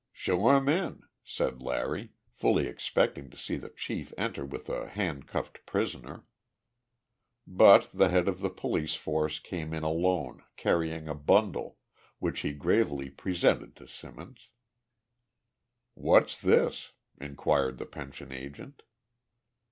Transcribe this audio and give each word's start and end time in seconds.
"Show 0.11 0.49
him 0.49 0.67
in," 0.67 1.03
said 1.23 1.61
Larry, 1.61 2.13
fully 2.31 2.65
expecting 2.65 3.29
to 3.29 3.37
see 3.37 3.55
the 3.55 3.69
chief 3.69 4.11
enter 4.17 4.43
with 4.43 4.67
a 4.67 4.87
handcuffed 4.89 5.63
prisoner. 5.67 6.25
But 7.45 7.87
the 7.93 8.09
head 8.09 8.27
of 8.27 8.39
the 8.39 8.49
police 8.49 8.95
force 8.95 9.37
came 9.37 9.75
in 9.75 9.83
alone, 9.83 10.43
carrying 10.57 11.07
a 11.07 11.13
bundle, 11.13 11.77
which 12.17 12.39
he 12.39 12.51
gravely 12.51 13.11
presented 13.11 13.75
to 13.75 13.87
Simmons. 13.87 14.49
"What's 15.93 16.35
this?" 16.35 16.93
inquired 17.19 17.77
the 17.77 17.85
pension 17.85 18.31
agent. 18.31 18.81